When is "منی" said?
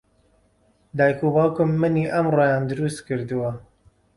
1.81-2.11